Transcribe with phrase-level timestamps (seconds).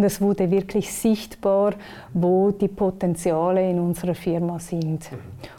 [0.00, 1.74] und es wurde wirklich sichtbar,
[2.14, 5.12] wo die Potenziale in unserer Firma sind.
[5.12, 5.18] Mhm.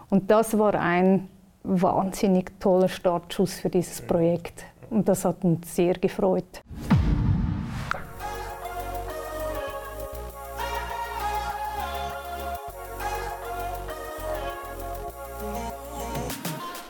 [0.10, 1.28] Und das war ein
[1.64, 6.64] wahnsinnig toller Startschuss für dieses Projekt und das hat uns sehr gefreut.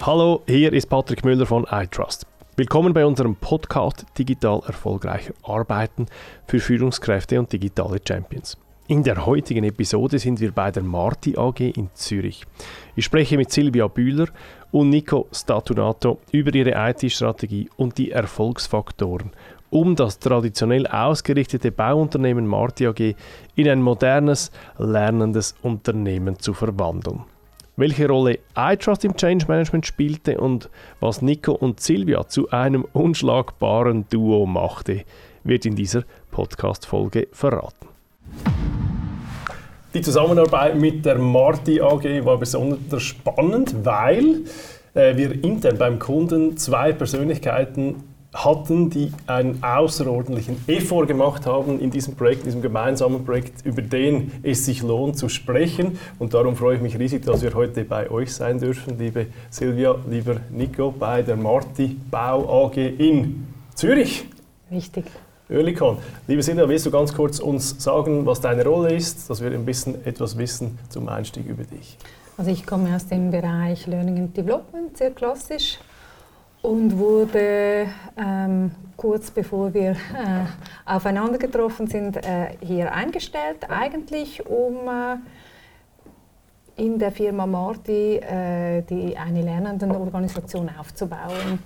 [0.02, 2.30] Hallo, hier ist Patrick Müller von iTrust.
[2.62, 6.05] Willkommen bei unserem Podcast Digital erfolgreicher Arbeiten
[6.46, 8.55] für Führungskräfte und digitale Champions.
[8.88, 12.45] In der heutigen Episode sind wir bei der Marti AG in Zürich.
[12.95, 14.27] Ich spreche mit Silvia Bühler
[14.70, 19.31] und Nico Statunato über ihre IT-Strategie und die Erfolgsfaktoren,
[19.72, 23.16] um das traditionell ausgerichtete Bauunternehmen Marti AG
[23.55, 27.23] in ein modernes, lernendes Unternehmen zu verwandeln
[27.77, 34.05] welche Rolle iTrust im Change Management spielte und was Nico und Silvia zu einem unschlagbaren
[34.09, 35.03] Duo machte,
[35.44, 37.88] wird in dieser Podcast-Folge verraten.
[39.94, 44.45] Die Zusammenarbeit mit der Marti AG war besonders spannend, weil
[44.94, 51.92] äh, wir intern beim Kunden zwei Persönlichkeiten hatten, die einen außerordentlichen Effort gemacht haben in
[51.92, 56.00] diesem Projekt, in diesem gemeinsamen Projekt, über den es sich lohnt zu sprechen.
[56.18, 59.96] Und darum freue ich mich riesig, dass wir heute bei euch sein dürfen, liebe Silvia,
[60.09, 64.26] lieber Nico, bei der Marti Bau AG in Zürich.
[64.72, 65.06] Richtig.
[65.50, 65.98] Oerlikon.
[66.28, 69.66] Liebe Silvia, willst du ganz kurz uns sagen, was deine Rolle ist, dass wir ein
[69.66, 71.98] bisschen etwas wissen zum Einstieg über dich?
[72.38, 75.78] Also ich komme aus dem Bereich Learning and Development, sehr klassisch
[76.62, 79.95] und wurde ähm, kurz bevor wir äh,
[80.86, 85.18] aufeinander getroffen sind, äh, hier eingestellt, eigentlich um äh,
[86.76, 91.59] in der Firma Marti äh, die, eine Lernendenorganisation aufzubauen.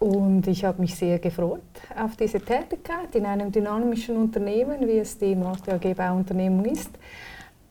[0.00, 1.60] Und ich habe mich sehr gefreut
[1.96, 6.90] auf diese Tätigkeit in einem dynamischen Unternehmen, wie es die Marti AG Bauunternehmung ist.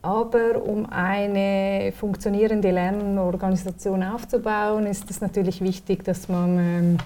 [0.04, 6.98] Aber um eine funktionierende Lernorganisation aufzubauen, ist es natürlich wichtig, dass man ähm,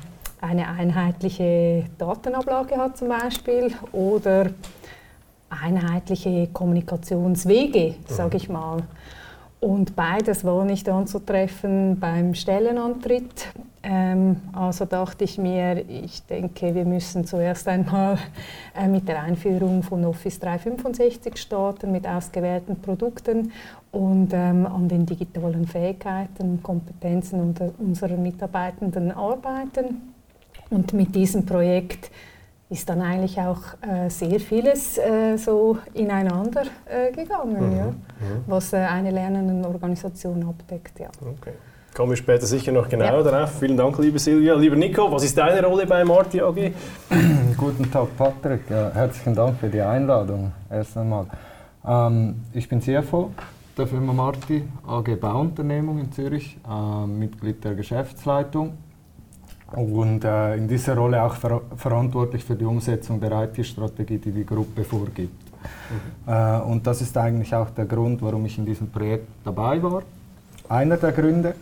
[0.41, 4.49] eine einheitliche Datenablage hat zum Beispiel oder
[5.49, 8.79] einheitliche Kommunikationswege, sage ich mal.
[9.59, 13.47] Und beides war nicht anzutreffen beim Stellenantritt.
[13.81, 18.19] Ähm, also dachte ich mir, ich denke, wir müssen zuerst einmal
[18.75, 23.51] äh, mit der Einführung von Office 365 starten, mit ausgewählten Produkten
[23.91, 30.13] und ähm, an den digitalen Fähigkeiten und Kompetenzen unserer Mitarbeitenden arbeiten.
[30.69, 32.11] Und mit diesem Projekt
[32.69, 37.77] ist dann eigentlich auch äh, sehr vieles äh, so ineinander äh, gegangen, mhm.
[37.77, 38.43] Ja, mhm.
[38.45, 40.99] was äh, eine lernende Organisation abdeckt.
[40.99, 41.07] Ja.
[41.21, 41.53] Okay.
[41.95, 43.31] Kommen wir später sicher noch genauer ja.
[43.31, 43.57] darauf.
[43.59, 44.53] Vielen Dank, liebe Silvia.
[44.53, 46.73] Lieber Nico, was ist deine Rolle bei Marti AG?
[47.57, 48.69] Guten Tag, Patrick.
[48.69, 51.25] Ja, herzlichen Dank für die Einladung erst einmal.
[51.87, 53.31] Ähm, ich bin CFO
[53.77, 58.77] der Firma Marti AG Bauunternehmung in Zürich, äh, Mitglied der Geschäftsleitung
[59.73, 64.45] und äh, in dieser Rolle auch ver verantwortlich für die Umsetzung der IT-Strategie, die die
[64.45, 65.45] Gruppe vorgibt.
[65.89, 66.31] Mhm.
[66.31, 70.03] Äh, und das ist eigentlich auch der Grund, warum ich in diesem Projekt dabei war.
[70.69, 71.55] Einer der Gründe.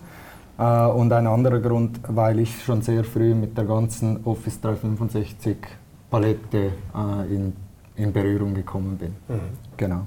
[0.58, 5.58] Äh, und ein anderer Grund, weil ich schon sehr früh mit der ganzen Office 365
[6.10, 7.54] Palette äh, in,
[7.96, 9.16] in Berührung gekommen bin.
[9.28, 9.42] Mhm.
[9.76, 10.06] Genau.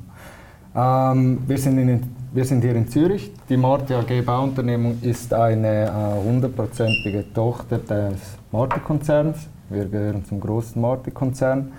[0.79, 3.33] Ähm, wir, sind in, wir sind hier in Zürich.
[3.49, 5.93] Die Marti AG Bauunternehmung ist eine
[6.25, 8.21] hundertprozentige äh, Tochter des
[8.53, 9.49] Marti-Konzerns.
[9.71, 11.73] Wir gehören zum großen Marti-Konzern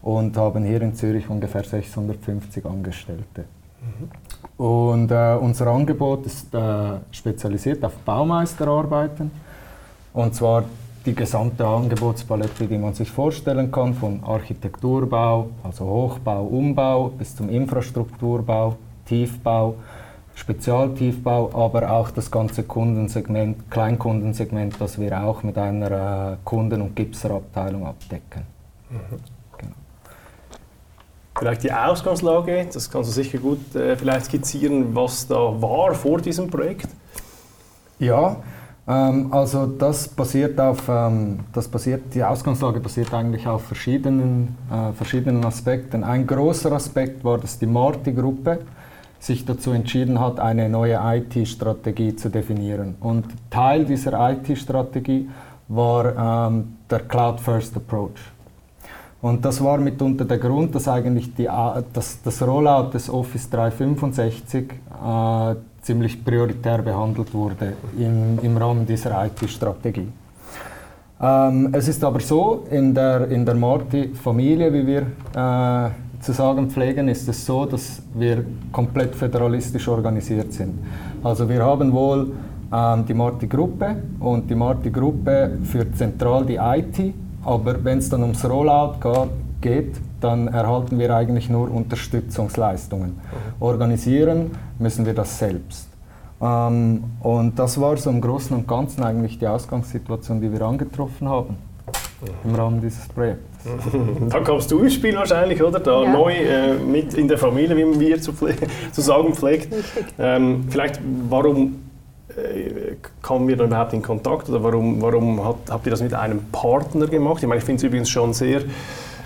[0.00, 3.44] und haben hier in Zürich ungefähr 650 Angestellte.
[3.82, 4.64] Mhm.
[4.64, 6.60] Und äh, unser Angebot ist äh,
[7.10, 9.30] spezialisiert auf Baumeisterarbeiten.
[10.14, 10.64] Und zwar
[11.08, 17.48] die gesamte Angebotspalette, die man sich vorstellen kann, von Architekturbau, also Hochbau, Umbau bis zum
[17.48, 18.76] Infrastrukturbau,
[19.06, 19.76] Tiefbau,
[20.34, 26.94] Spezialtiefbau, aber auch das ganze Kundensegment, Kleinkundensegment, das wir auch mit einer äh, Kunden- und
[26.94, 28.42] Gipserabteilung abdecken.
[28.90, 29.16] Mhm.
[29.56, 29.74] Genau.
[31.38, 36.20] Vielleicht die Ausgangslage, das kannst du sicher gut äh, vielleicht skizzieren, was da war vor
[36.20, 36.88] diesem Projekt.
[37.98, 38.36] Ja,
[38.90, 45.44] also das basiert auf, ähm, das basiert, die Ausgangslage basiert eigentlich auf verschiedenen, äh, verschiedenen
[45.44, 46.04] Aspekten.
[46.04, 48.60] Ein großer Aspekt war, dass die Marti-Gruppe
[49.20, 52.94] sich dazu entschieden hat, eine neue IT-Strategie zu definieren.
[53.00, 55.28] Und Teil dieser IT-Strategie
[55.68, 58.32] war ähm, der Cloud-First Approach.
[59.20, 63.50] Und das war mitunter der Grund, dass eigentlich die, äh, das, das Rollout des Office
[63.50, 70.08] 365 äh, ziemlich prioritär behandelt wurde im, im Rahmen dieser IT-Strategie.
[71.20, 75.02] Ähm, es ist aber so, in der, in der Marti-Familie, wie wir
[75.34, 75.90] äh,
[76.20, 80.78] zu sagen pflegen, ist es so, dass wir komplett föderalistisch organisiert sind.
[81.22, 82.32] Also wir haben wohl
[82.72, 87.14] ähm, die Marti-Gruppe und die Marti-Gruppe führt zentral die IT,
[87.44, 88.94] aber wenn es dann ums Rollout
[89.60, 93.10] geht, dann erhalten wir eigentlich nur Unterstützungsleistungen.
[93.10, 93.62] Mhm.
[93.62, 95.88] Organisieren müssen wir das selbst.
[96.40, 101.28] Ähm, und das war so im Großen und Ganzen eigentlich die Ausgangssituation, die wir angetroffen
[101.28, 101.56] haben
[102.44, 103.44] im Rahmen dieses Projekts.
[104.30, 105.80] Da kommst du ins Spiel wahrscheinlich, oder?
[105.80, 106.12] Da ja.
[106.12, 108.32] neu äh, mit in der Familie, wie wir zu,
[108.92, 109.74] zu sagen pflegt.
[110.18, 111.80] Ähm, vielleicht, warum
[112.28, 116.14] äh, kamen wir da überhaupt in Kontakt oder warum, warum hat, habt ihr das mit
[116.14, 117.42] einem Partner gemacht?
[117.42, 118.62] Ich meine, ich finde es übrigens schon sehr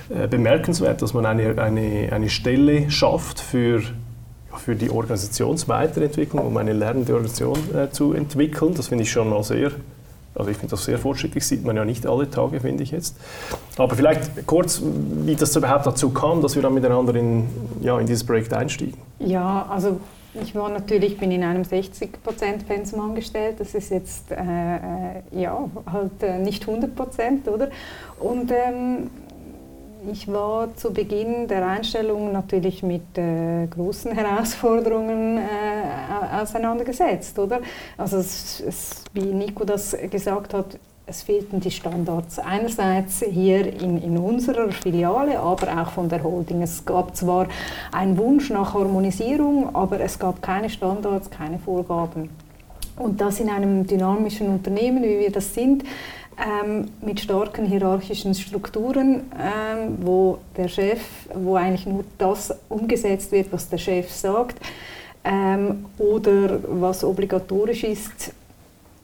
[0.09, 3.83] äh, bemerkenswert, dass man eine, eine, eine Stelle schafft für
[4.59, 8.75] für die Organisationsweiterentwicklung, um eine lernende Organisation äh, zu entwickeln.
[8.75, 9.73] Das finde ich schon mal sehr
[10.35, 13.17] also ich finde das sehr fortschrittlich, sieht man ja nicht alle Tage, finde ich jetzt.
[13.77, 17.49] Aber vielleicht kurz, wie das überhaupt dazu kam, dass wir dann miteinander in,
[17.83, 18.97] ja, in dieses Projekt einstiegen.
[19.19, 20.01] Ja, also
[20.43, 22.09] ich war natürlich, bin in einem 60%
[22.67, 23.57] Pensum angestellt.
[23.59, 24.79] Das ist jetzt äh, äh,
[25.33, 27.69] ja halt äh, nicht 100%, oder?
[28.19, 29.11] Und ähm,
[30.11, 37.61] ich war zu Beginn der Einstellung natürlich mit äh, großen Herausforderungen äh, auseinandergesetzt, oder?
[37.97, 42.39] Also es, es, wie Nico das gesagt hat, es fehlten die Standards.
[42.39, 46.63] Einerseits hier in, in, unserer Filiale, aber auch von der Holding.
[46.63, 47.49] Es gab zwar
[47.91, 52.31] einen Wunsch nach Harmonisierung, aber es gab keine Standards, keine Vorgaben.
[52.97, 55.83] Und das in einem dynamischen Unternehmen, wie wir das sind,
[56.39, 61.01] ähm, mit starken hierarchischen Strukturen, ähm, wo der Chef,
[61.35, 64.59] wo eigentlich nur das umgesetzt wird, was der Chef sagt,
[65.25, 68.33] ähm, oder was obligatorisch ist,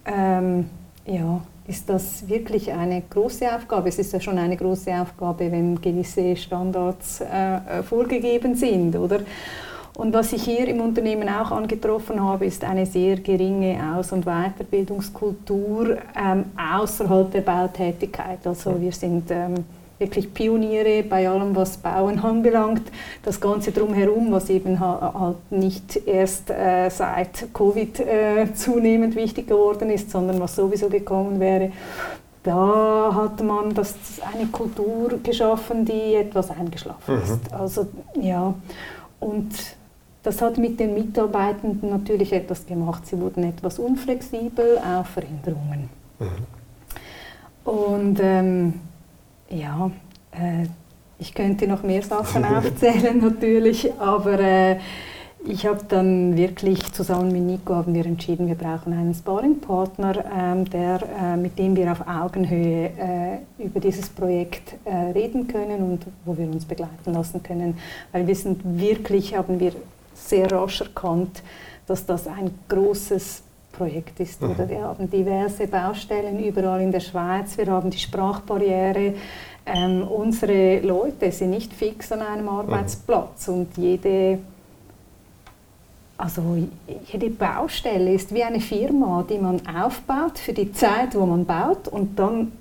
[0.06, 0.68] ähm,
[1.06, 3.90] ja, ist das wirklich eine große Aufgabe.
[3.90, 9.20] Es ist ja schon eine große Aufgabe, wenn gewisse Standards äh, vorgegeben sind, oder?
[9.98, 14.26] Und was ich hier im Unternehmen auch angetroffen habe, ist eine sehr geringe Aus- und
[14.26, 18.46] Weiterbildungskultur ähm, außerhalb der Bautätigkeit.
[18.46, 19.56] Also wir sind ähm,
[19.98, 22.82] wirklich Pioniere bei allem, was Bauen anbelangt.
[23.24, 29.90] Das Ganze drumherum, was eben halt nicht erst äh, seit Covid äh, zunehmend wichtig geworden
[29.90, 31.72] ist, sondern was sowieso gekommen wäre.
[32.44, 33.96] Da hat man das,
[34.32, 37.20] eine Kultur geschaffen, die etwas eingeschlafen mhm.
[37.20, 37.52] ist.
[37.52, 38.54] Also ja,
[39.18, 39.76] und
[40.28, 43.06] das hat mit den Mitarbeitenden natürlich etwas gemacht.
[43.06, 45.88] Sie wurden etwas unflexibel auf Veränderungen.
[46.18, 47.70] Mhm.
[47.70, 48.74] Und ähm,
[49.48, 49.90] ja,
[50.32, 50.66] äh,
[51.18, 54.76] ich könnte noch mehr Sachen aufzählen natürlich, aber äh,
[55.46, 60.68] ich habe dann wirklich zusammen mit Nico haben wir entschieden, wir brauchen einen Sparringpartner, ähm,
[60.68, 66.00] der, äh, mit dem wir auf Augenhöhe äh, über dieses Projekt äh, reden können und
[66.26, 67.78] wo wir uns begleiten lassen können,
[68.12, 69.72] weil wir sind wirklich, haben wir
[70.26, 71.42] sehr rasch erkannt,
[71.86, 73.42] dass das ein großes
[73.72, 74.42] Projekt ist.
[74.42, 74.50] Mhm.
[74.50, 79.14] Oder wir haben diverse Baustellen überall in der Schweiz, wir haben die Sprachbarriere.
[79.64, 83.54] Ähm, unsere Leute sind nicht fix an einem Arbeitsplatz mhm.
[83.54, 84.38] und jede,
[86.16, 86.42] also
[87.12, 91.88] jede Baustelle ist wie eine Firma, die man aufbaut für die Zeit, wo man baut
[91.88, 92.52] und dann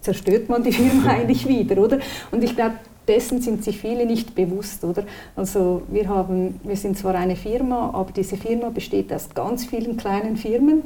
[0.00, 1.98] zerstört man die Firma eigentlich wieder, oder?
[2.30, 2.74] Und ich glaube,
[3.10, 5.02] dessen sind sich viele nicht bewusst, oder?
[5.34, 9.96] Also wir, haben, wir sind zwar eine Firma, aber diese Firma besteht aus ganz vielen
[9.96, 10.82] kleinen Firmen,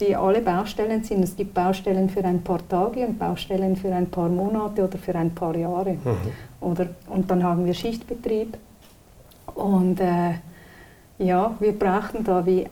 [0.00, 1.22] die alle Baustellen sind.
[1.22, 5.14] Es gibt Baustellen für ein paar Tage und Baustellen für ein paar Monate oder für
[5.14, 5.92] ein paar Jahre.
[5.92, 6.16] Mhm.
[6.62, 8.56] Oder, und dann haben wir Schichtbetrieb.
[9.54, 10.34] Und äh,
[11.18, 12.66] ja, wir brauchen da wie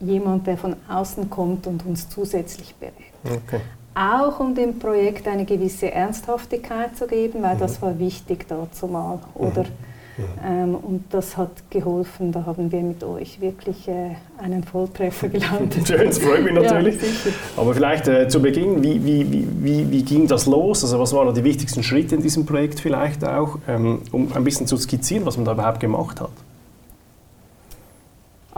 [0.00, 2.94] jemand, der von außen kommt und uns zusätzlich berät.
[3.24, 3.60] Okay
[3.98, 7.60] auch um dem Projekt eine gewisse Ernsthaftigkeit zu geben, weil mhm.
[7.60, 9.62] das war wichtig dazu mal, oder?
[9.62, 10.24] Mhm.
[10.44, 15.86] Ähm, und das hat geholfen, da haben wir mit euch wirklich äh, einen Volltreffer gelandet.
[15.86, 16.96] Schön, das freut mich natürlich.
[16.96, 20.82] Ja, Aber vielleicht äh, zu Beginn, wie, wie, wie, wie, ging das los?
[20.82, 24.66] Also was waren die wichtigsten Schritte in diesem Projekt vielleicht auch, ähm, um ein bisschen
[24.66, 26.30] zu skizzieren, was man da überhaupt gemacht hat?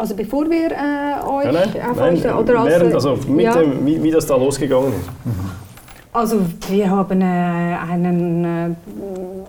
[0.01, 3.55] Also bevor wir äh, euch ja, nein, nein, oder als, während, also mit ja.
[3.55, 5.11] dem, wie, wie das da losgegangen ist.
[5.27, 5.51] Mhm.
[6.11, 8.75] Also wir haben äh, einen, äh,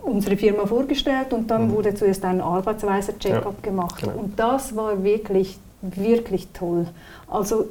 [0.02, 1.72] unsere Firma vorgestellt und dann mhm.
[1.72, 3.70] wurde zuerst ein Arbeitsweise-Check-up ja.
[3.70, 4.02] gemacht.
[4.02, 4.12] Genau.
[4.18, 6.86] Und das war wirklich, wirklich toll.
[7.28, 7.68] Also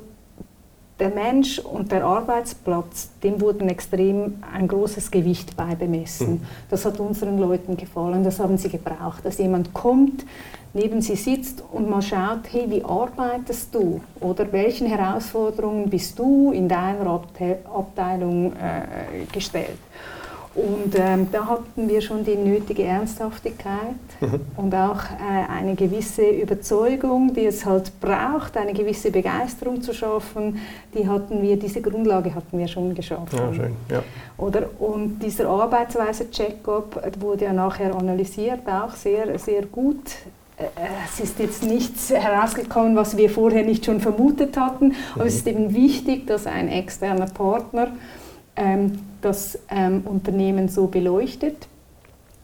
[1.01, 6.33] der Mensch und der Arbeitsplatz, dem wurden extrem ein großes Gewicht beibemessen.
[6.33, 6.41] Mhm.
[6.69, 10.23] Das hat unseren Leuten gefallen, das haben sie gebraucht, dass jemand kommt,
[10.75, 13.99] neben sie sitzt und mal schaut, hey, wie arbeitest du?
[14.19, 17.19] Oder welchen Herausforderungen bist du in deiner
[17.73, 19.79] Abteilung äh, gestellt?
[20.53, 24.41] Und ähm, da hatten wir schon die nötige Ernsthaftigkeit mhm.
[24.57, 30.59] und auch äh, eine gewisse Überzeugung, die es halt braucht, eine gewisse Begeisterung zu schaffen,
[30.93, 33.37] die hatten wir, diese Grundlage hatten wir schon geschaffen.
[33.37, 33.75] Ja, schön.
[33.89, 34.03] Ja.
[34.37, 34.69] Oder?
[34.79, 39.97] Und dieser Arbeitsweise-Check-up wurde ja nachher analysiert, auch sehr, sehr gut
[40.57, 40.63] äh,
[41.05, 45.27] es ist jetzt nichts herausgekommen, was wir vorher nicht schon vermutet hatten, aber mhm.
[45.27, 47.87] es ist eben wichtig, dass ein externer Partner
[48.55, 51.67] ähm, das ähm, Unternehmen so beleuchtet.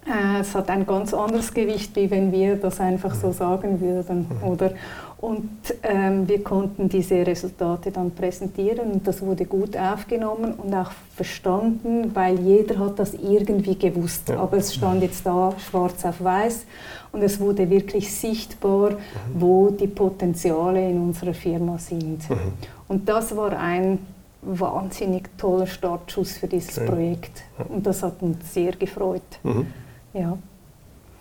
[0.08, 4.28] Äh, es hat ein ganz anderes Gewicht, wie wenn wir das einfach so sagen würden.
[4.30, 4.48] Mhm.
[4.48, 4.72] Oder?
[5.20, 5.50] Und
[5.82, 12.12] ähm, wir konnten diese Resultate dann präsentieren und das wurde gut aufgenommen und auch verstanden,
[12.14, 14.30] weil jeder hat das irgendwie gewusst.
[14.30, 14.40] Ja.
[14.40, 16.66] Aber es stand jetzt da schwarz auf weiß
[17.14, 18.96] und es wurde wirklich sichtbar, mhm.
[19.34, 22.30] wo die Potenziale in unserer Firma sind.
[22.30, 22.54] Mhm.
[22.88, 23.98] Und das war ein
[24.44, 26.88] wahnsinnig toller Startschuss für dieses okay.
[26.88, 29.24] Projekt und das hat uns sehr gefreut.
[29.44, 29.66] Mhm.
[30.14, 30.38] Ja.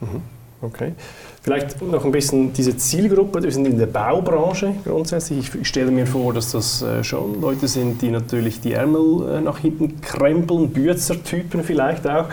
[0.01, 0.23] Mhm.
[0.63, 0.95] Okay.
[1.43, 3.43] Vielleicht noch ein bisschen diese Zielgruppe.
[3.43, 5.55] Wir sind in der Baubranche grundsätzlich.
[5.55, 9.41] Ich stelle mir vor, dass das äh, schon Leute sind, die natürlich die Ärmel äh,
[9.43, 12.27] nach hinten krempeln, Bürzer-Typen vielleicht auch.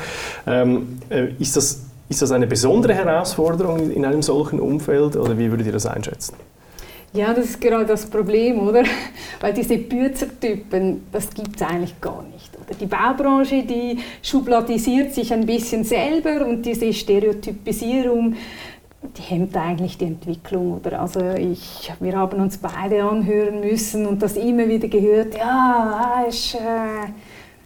[0.47, 5.51] Ähm, äh, ist, das, ist das eine besondere Herausforderung in einem solchen Umfeld oder wie
[5.51, 6.35] würdet ihr das einschätzen?
[7.13, 8.83] Ja, das ist gerade das Problem, oder?
[9.39, 12.49] Weil diese Bürzertypen, das gibt es eigentlich gar nicht.
[12.55, 12.75] Oder?
[12.75, 18.35] Die Baubranche, die schubladisiert sich ein bisschen selber und diese Stereotypisierung,
[19.15, 20.77] die hemmt eigentlich die Entwicklung.
[20.77, 21.01] Oder?
[21.01, 26.55] Also ich, wir haben uns beide anhören müssen und das immer wieder gehört, ja, ist...
[26.55, 27.11] Äh,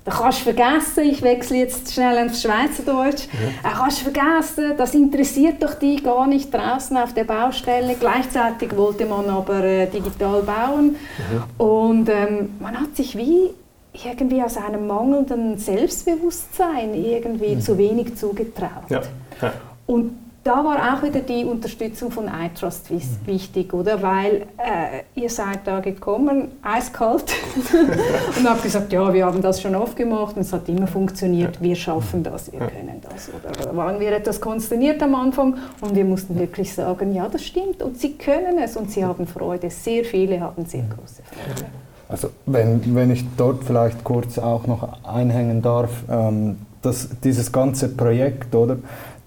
[0.07, 3.27] da kannst du vergessen, ich wechsle jetzt schnell ins Schweizerdeutsch,
[3.63, 3.71] ja.
[3.71, 7.93] Kannst du vergessen, das interessiert doch die gar nicht draußen auf der Baustelle.
[7.99, 11.65] Gleichzeitig wollte man aber äh, digital bauen mhm.
[11.65, 13.49] und ähm, man hat sich wie
[14.05, 17.61] irgendwie aus einem mangelnden Selbstbewusstsein irgendwie mhm.
[17.61, 18.89] zu wenig zugetraut.
[18.89, 19.01] Ja.
[19.41, 19.53] Ja.
[19.87, 20.13] Und
[20.47, 22.89] da war auch wieder die Unterstützung von iTrust
[23.25, 24.01] wichtig, oder?
[24.01, 27.33] Weil äh, ihr seid da gekommen, eiskalt,
[28.37, 31.61] und habt gesagt, ja, wir haben das schon oft gemacht und es hat immer funktioniert,
[31.61, 33.29] wir schaffen das, wir können das.
[33.29, 37.83] Oder waren wir etwas konsterniert am Anfang und wir mussten wirklich sagen, ja, das stimmt
[37.83, 39.69] und sie können es und sie haben Freude.
[39.69, 41.69] Sehr viele haben sehr große Freude.
[42.07, 47.89] Also wenn, wenn ich dort vielleicht kurz auch noch einhängen darf, ähm, dass dieses ganze
[47.89, 48.77] Projekt, oder?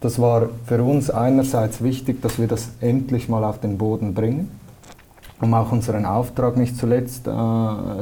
[0.00, 4.50] Das war für uns einerseits wichtig, dass wir das endlich mal auf den Boden bringen,
[5.42, 7.30] um auch unseren Auftrag nicht zuletzt äh,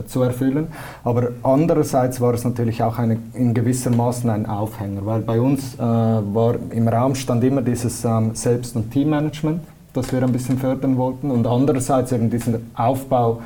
[0.06, 0.68] zu erfüllen.
[1.02, 5.74] Aber andererseits war es natürlich auch eine, in gewisser Maßen ein Aufhänger, weil bei uns
[5.74, 9.60] äh, war im Raum stand immer dieses ähm, Selbst- und Teammanagement,
[9.92, 13.40] das wir ein bisschen fördern wollten und andererseits eben diesen Aufbau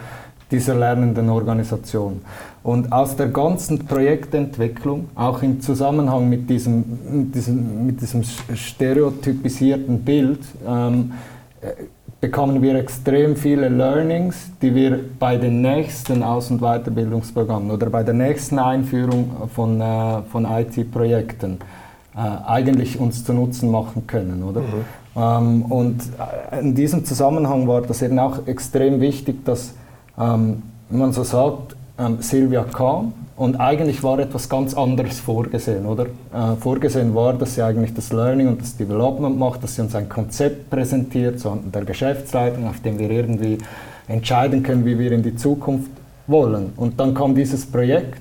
[0.51, 2.21] dieser lernenden Organisation.
[2.63, 10.01] Und aus der ganzen Projektentwicklung, auch im Zusammenhang mit diesem, mit diesem, mit diesem stereotypisierten
[10.03, 11.13] Bild, ähm,
[11.61, 11.73] äh,
[12.21, 18.05] bekommen wir extrem viele Learnings, die wir bei den nächsten Aus- und Weiterbildungsprogrammen oder bei
[18.05, 21.59] der nächsten Einführung von, äh, von IT-Projekten
[22.15, 24.45] äh, eigentlich uns zu Nutzen machen können.
[24.45, 24.61] Oder?
[24.61, 24.85] Mhm.
[25.17, 26.03] Ähm, und
[26.53, 29.75] äh, in diesem Zusammenhang war das eben auch extrem wichtig, dass
[30.17, 36.05] ähm, man so sagt, ähm, Silvia kam und eigentlich war etwas ganz anderes vorgesehen, oder?
[36.05, 39.95] Äh, vorgesehen war, dass sie eigentlich das Learning und das Development macht, dass sie uns
[39.95, 43.59] ein Konzept präsentiert, so der Geschäftsleitung, auf dem wir irgendwie
[44.09, 45.91] entscheiden können, wie wir in die Zukunft
[46.27, 46.73] wollen.
[46.77, 48.21] Und dann kam dieses Projekt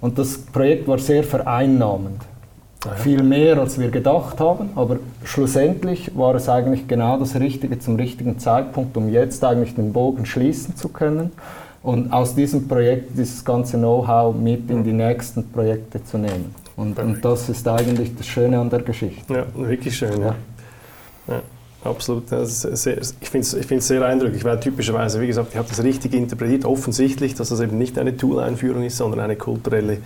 [0.00, 2.20] und das Projekt war sehr vereinnahmend.
[2.84, 2.94] Ja.
[2.94, 7.94] Viel mehr, als wir gedacht haben, aber schlussendlich war es eigentlich genau das Richtige zum
[7.94, 11.30] richtigen Zeitpunkt, um jetzt eigentlich den Bogen schließen zu können
[11.82, 16.54] und aus diesem Projekt dieses ganze Know-how mit in die nächsten Projekte zu nehmen.
[16.76, 19.32] Und, und, das ist eigentlich das Schöne an der Geschichte.
[19.32, 20.34] Ja, wirklich schön, ja.
[21.28, 21.42] ja.
[21.84, 22.28] Absolut.
[22.28, 26.64] Sehr, ich finde es sehr eindrücklich, weil typischerweise, wie gesagt, ich habe das richtig interpretiert,
[26.64, 29.98] offensichtlich, dass das eben nicht eine Tool-Einführung ist, sondern eine kulturelle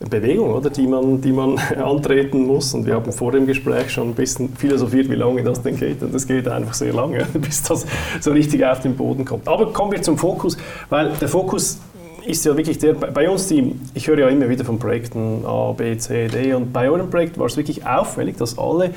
[0.00, 2.72] Bewegung, oder, die, man, die man antreten muss.
[2.74, 6.02] Und wir haben vor dem Gespräch schon ein bisschen philosophiert, wie lange das denn geht.
[6.02, 7.86] Und es geht einfach sehr lange, bis das
[8.20, 9.48] so richtig auf den Boden kommt.
[9.48, 10.56] Aber kommen wir zum Fokus,
[10.88, 11.78] weil der Fokus
[12.24, 15.72] ist ja wirklich der, bei uns, die, ich höre ja immer wieder von Projekten A,
[15.72, 18.90] B, C, D und bei eurem Projekt war es wirklich auffällig, dass alle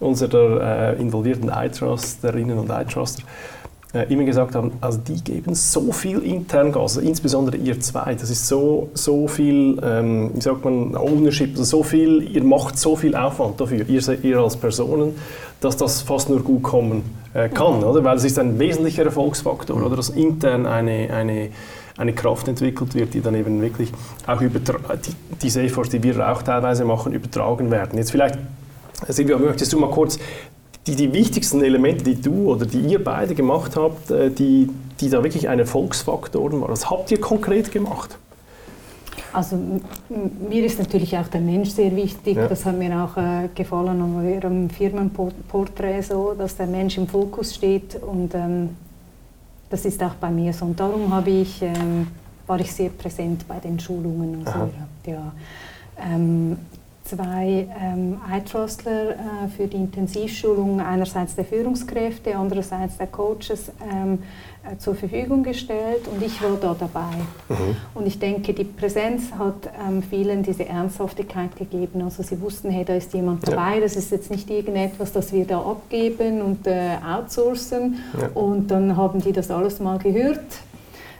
[0.00, 3.22] unserer äh, involvierten iTrusterinnen und iTruster
[4.02, 8.30] immer gesagt haben, also die geben so viel intern Gas, also insbesondere ihr zwei, das
[8.30, 12.96] ist so, so viel, ähm, wie sagt man, Ownership, also so viel, ihr macht so
[12.96, 15.14] viel Aufwand dafür, ihr, ihr als Personen,
[15.60, 17.84] dass das fast nur gut kommen äh, kann, mhm.
[17.84, 18.04] oder?
[18.04, 19.96] Weil es ist ein wesentlicher Erfolgsfaktor, oder?
[19.96, 21.50] Dass intern eine, eine
[21.96, 23.92] eine Kraft entwickelt wird, die dann eben wirklich
[24.26, 27.98] auch über die, diese Efforts, die wir auch teilweise machen, übertragen werden.
[27.98, 28.38] Jetzt vielleicht,
[29.08, 30.18] Silvia, möchtest du mal kurz
[30.86, 34.68] die, die wichtigsten Elemente, die du oder die ihr beide gemacht habt, äh, die,
[35.00, 36.70] die da wirklich ein Erfolgsfaktor waren?
[36.70, 38.18] Was habt ihr konkret gemacht?
[39.32, 39.58] Also
[40.48, 42.36] mir ist natürlich auch der Mensch sehr wichtig.
[42.36, 42.46] Ja.
[42.46, 47.54] Das hat mir auch äh, gefallen an eurem Firmenporträt so, dass der Mensch im Fokus
[47.54, 48.70] steht und ähm,
[49.70, 50.66] das ist auch bei mir so.
[50.66, 52.06] Und darum habe ich, ähm,
[52.46, 54.42] war ich sehr präsent bei den Schulungen.
[54.44, 54.70] Also,
[55.06, 55.32] ja,
[55.98, 56.56] ähm,
[57.04, 59.16] zwei ähm, iTrustler äh,
[59.54, 64.20] für die Intensivschulung einerseits der Führungskräfte, andererseits der Coaches ähm,
[64.64, 67.14] äh, zur Verfügung gestellt und ich war da dabei.
[67.50, 67.76] Mhm.
[67.94, 72.00] Und ich denke, die Präsenz hat ähm, vielen diese Ernsthaftigkeit gegeben.
[72.02, 73.80] Also sie wussten, hey, da ist jemand dabei, ja.
[73.82, 78.28] das ist jetzt nicht irgendetwas, das wir da abgeben und äh, outsourcen ja.
[78.32, 80.40] und dann haben die das alles mal gehört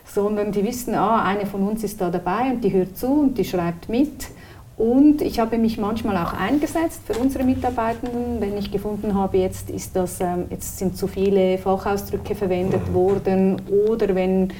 [0.06, 3.36] sondern die wissen, ah, eine von uns ist da dabei und die hört zu und
[3.36, 4.28] die schreibt mit
[4.76, 9.70] und ich habe mich manchmal auch eingesetzt für unsere Mitarbeitenden, wenn ich gefunden habe, jetzt,
[9.70, 12.94] ist das, ähm, jetzt sind zu viele Fachausdrücke verwendet mhm.
[12.94, 14.52] worden oder wenn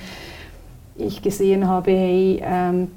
[0.96, 2.88] ich gesehen habe, hey, ähm,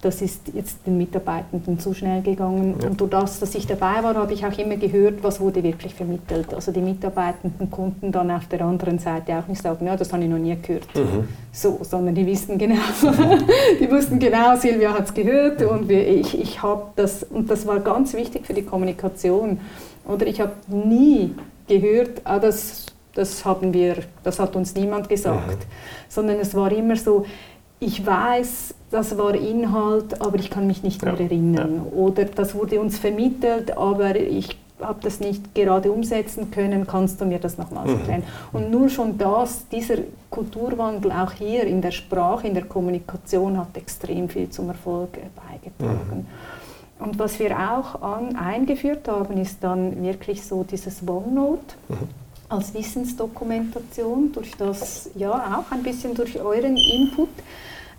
[0.00, 2.76] das ist jetzt den Mitarbeitenden zu schnell gegangen.
[2.80, 2.88] Ja.
[2.88, 5.92] Und durch das, dass ich dabei war, habe ich auch immer gehört, was wurde wirklich
[5.94, 6.54] vermittelt.
[6.54, 10.22] Also die Mitarbeitenden konnten dann auf der anderen Seite auch nicht sagen, ja, das habe
[10.22, 10.86] ich noch nie gehört.
[10.94, 11.26] Mhm.
[11.50, 12.76] So, sondern die wissen genau,
[13.80, 17.66] die wussten genau, Silvia hat es gehört und wir, ich, ich habe das, und das
[17.66, 19.58] war ganz wichtig für die Kommunikation.
[20.06, 21.34] Oder ich habe nie
[21.66, 25.64] gehört, ah, das, das haben wir, das hat uns niemand gesagt, mhm.
[26.08, 27.26] sondern es war immer so,
[27.80, 31.82] ich weiß, das war Inhalt, aber ich kann mich nicht mehr erinnern.
[31.84, 31.98] Ja.
[31.98, 37.24] Oder das wurde uns vermittelt, aber ich habe das nicht gerade umsetzen können, kannst du
[37.24, 37.98] mir das nochmals mhm.
[37.98, 38.22] erklären?
[38.52, 39.96] Und nur schon das, dieser
[40.30, 46.26] Kulturwandel auch hier in der Sprache, in der Kommunikation hat extrem viel zum Erfolg beigetragen.
[47.00, 47.04] Mhm.
[47.04, 51.74] Und was wir auch an, eingeführt haben, ist dann wirklich so dieses OneNote.
[51.88, 57.28] Mhm als Wissensdokumentation, durch das, ja, auch ein bisschen durch euren Input.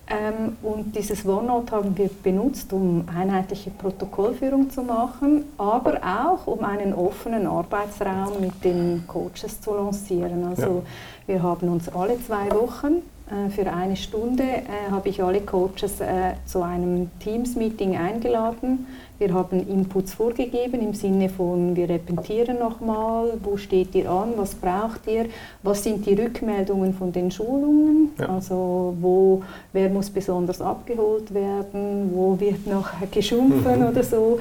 [0.10, 6.64] Ähm, und dieses OneNote haben wir benutzt, um einheitliche Protokollführung zu machen, aber auch um
[6.64, 10.46] einen offenen Arbeitsraum mit den Coaches zu lancieren.
[10.46, 10.84] Also
[11.28, 11.34] ja.
[11.34, 13.04] wir haben uns alle zwei Wochen
[13.50, 18.88] für eine Stunde äh, habe ich alle Coaches äh, zu einem Teams-Meeting eingeladen.
[19.20, 24.56] Wir haben Inputs vorgegeben im Sinne von, wir repetieren nochmal, wo steht ihr an, was
[24.56, 25.26] braucht ihr,
[25.62, 28.30] was sind die Rückmeldungen von den Schulungen, ja.
[28.30, 33.88] also wo, wer muss besonders abgeholt werden, wo wird noch geschumpfen mhm.
[33.88, 34.40] oder so,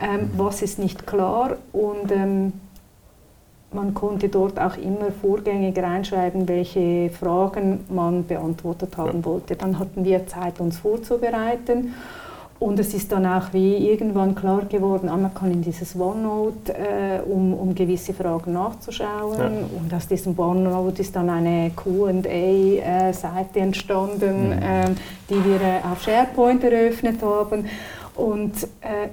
[0.00, 2.52] ähm, was ist nicht klar und ähm,
[3.72, 9.24] man konnte dort auch immer vorgängig reinschreiben, welche Fragen man beantwortet haben ja.
[9.24, 9.56] wollte.
[9.56, 11.94] Dann hatten wir Zeit, uns vorzubereiten
[12.60, 16.74] und es ist dann auch wie irgendwann klar geworden, ah, man kann in dieses OneNote,
[16.74, 19.38] äh, um, um gewisse Fragen nachzuschauen.
[19.38, 19.48] Ja.
[19.80, 24.52] Und aus diesem OneNote ist dann eine QA-Seite äh, entstanden, mhm.
[24.52, 24.90] äh,
[25.30, 27.64] die wir äh, auf SharePoint eröffnet haben.
[28.14, 28.52] Und
[28.82, 29.08] äh,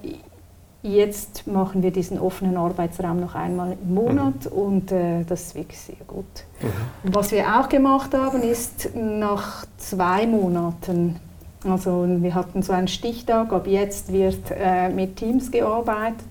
[0.84, 4.52] jetzt machen wir diesen offenen Arbeitsraum noch einmal im Monat mhm.
[4.52, 6.26] und äh, das ist wirklich sehr gut.
[6.62, 7.14] Mhm.
[7.14, 11.20] Was wir auch gemacht haben, ist nach zwei Monaten
[11.66, 16.28] also wir hatten so einen Stichtag, ab jetzt wird äh, mit Teams gearbeitet.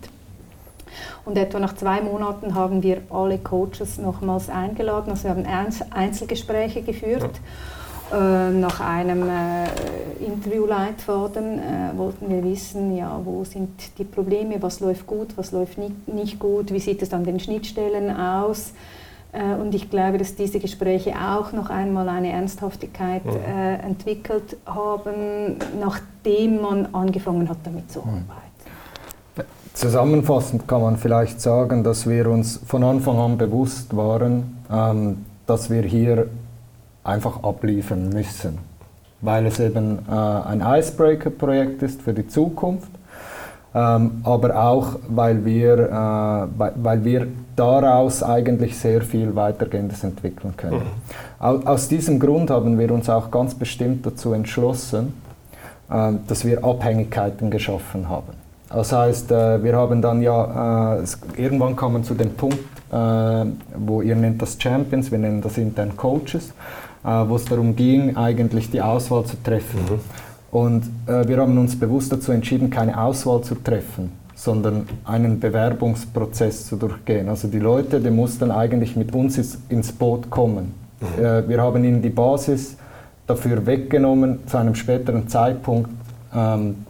[1.25, 5.11] Und etwa nach zwei Monaten haben wir alle Coaches nochmals eingeladen.
[5.11, 5.47] Also wir haben
[5.91, 7.23] Einzelgespräche geführt.
[7.23, 7.31] Ja.
[8.13, 14.79] Äh, nach einem äh, Interviewleitfaden äh, wollten wir wissen, ja, wo sind die Probleme, was
[14.79, 18.73] läuft gut, was läuft nicht, nicht gut, wie sieht es an den Schnittstellen aus.
[19.33, 23.33] Äh, und ich glaube, dass diese Gespräche auch noch einmal eine Ernsthaftigkeit mhm.
[23.33, 28.07] äh, entwickelt haben, nachdem man angefangen hat, damit zu mhm.
[28.09, 29.51] arbeiten.
[29.75, 35.71] Zusammenfassend kann man vielleicht sagen, dass wir uns von Anfang an bewusst waren, ähm, dass
[35.71, 36.29] wir hier
[37.07, 38.59] einfach abliefern müssen,
[39.21, 42.89] weil es eben äh, ein Icebreaker-Projekt ist für die Zukunft
[43.77, 50.55] ähm, aber auch, weil wir, äh, weil, weil wir daraus eigentlich sehr viel weitergehendes entwickeln
[50.57, 50.81] können.
[51.41, 51.67] Mhm.
[51.67, 55.13] Aus diesem Grund haben wir uns auch ganz bestimmt dazu entschlossen,
[55.91, 58.33] äh, dass wir Abhängigkeiten geschaffen haben.
[58.71, 61.05] Das heißt, äh, wir haben dann ja, äh,
[61.37, 62.59] irgendwann kam man zu dem Punkt,
[62.91, 63.45] äh,
[63.77, 66.55] wo ihr nennt das Champions, wir nennen das intern Coaches,
[67.29, 69.81] wo es darum ging, eigentlich die Auswahl zu treffen.
[69.81, 70.01] Mhm.
[70.51, 76.67] Und äh, wir haben uns bewusst dazu entschieden, keine Auswahl zu treffen, sondern einen Bewerbungsprozess
[76.67, 77.29] zu durchgehen.
[77.29, 79.39] Also die Leute, die mussten eigentlich mit uns
[79.69, 80.75] ins Boot kommen.
[81.01, 81.25] Mhm.
[81.25, 82.77] Äh, wir haben ihnen die Basis
[83.27, 85.91] dafür weggenommen, zu einem späteren Zeitpunkt
[86.35, 86.86] ähm,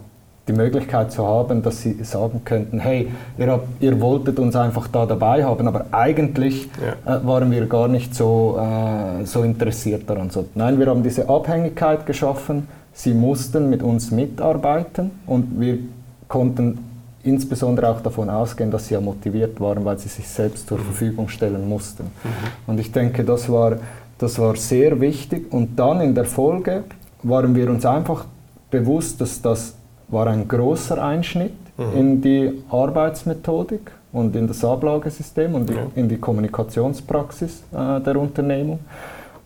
[0.47, 4.87] die Möglichkeit zu haben, dass sie sagen könnten, hey, ihr, habt, ihr wolltet uns einfach
[4.87, 6.69] da dabei haben, aber eigentlich
[7.05, 7.17] ja.
[7.17, 10.29] äh, waren wir gar nicht so, äh, so interessiert daran.
[10.29, 15.79] So, nein, wir haben diese Abhängigkeit geschaffen, sie mussten mit uns mitarbeiten und wir
[16.27, 16.79] konnten
[17.23, 20.83] insbesondere auch davon ausgehen, dass sie ja motiviert waren, weil sie sich selbst zur mhm.
[20.83, 22.03] Verfügung stellen mussten.
[22.03, 22.71] Mhm.
[22.71, 23.77] Und ich denke, das war,
[24.17, 25.51] das war sehr wichtig.
[25.51, 26.85] Und dann in der Folge
[27.23, 28.25] waren wir uns einfach
[28.71, 29.76] bewusst, dass das
[30.09, 31.97] war ein großer Einschnitt mhm.
[31.97, 35.87] in die Arbeitsmethodik und in das Ablagesystem und ja.
[35.95, 38.79] in die Kommunikationspraxis äh, der Unternehmung,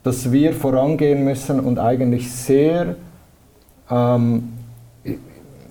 [0.02, 2.96] dass wir vorangehen müssen und eigentlich sehr
[3.90, 4.52] ähm,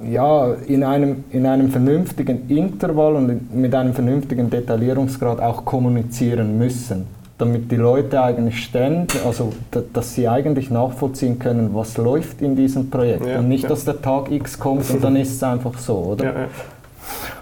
[0.10, 7.21] ja, in, einem, in einem vernünftigen Intervall und mit einem vernünftigen Detaillierungsgrad auch kommunizieren müssen
[7.42, 9.52] damit die Leute eigentlich ständig, also
[9.94, 13.70] dass sie eigentlich nachvollziehen können, was läuft in diesem Projekt ja, und nicht, ja.
[13.70, 16.26] dass der Tag X kommt und dann ist es einfach so, oder?
[16.26, 16.34] Ja,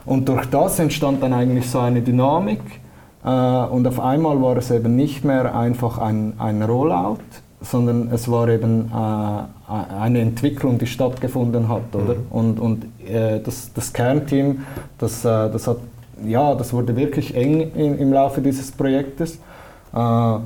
[0.06, 2.62] und durch das entstand dann eigentlich so eine Dynamik
[3.24, 7.18] äh, und auf einmal war es eben nicht mehr einfach ein, ein Rollout,
[7.62, 12.16] sondern es war eben äh, eine Entwicklung, die stattgefunden hat, oder?
[12.16, 12.26] Mhm.
[12.30, 14.64] Und, und äh, das, das Kernteam,
[14.98, 15.78] das, äh, das hat
[16.26, 19.40] ja, das wurde wirklich eng in, im Laufe dieses Projektes.
[19.94, 20.40] Äh,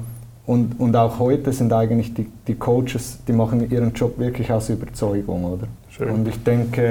[0.45, 4.69] und, und auch heute sind eigentlich die, die Coaches, die machen ihren Job wirklich aus
[4.69, 5.67] Überzeugung, oder?
[5.89, 6.09] Schön.
[6.09, 6.81] Und ich denke,